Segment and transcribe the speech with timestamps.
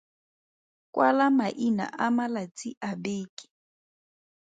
[0.93, 3.45] Kwala maina a malatsi a beke.